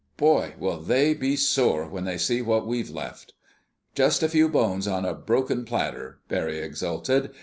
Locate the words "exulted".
6.57-7.29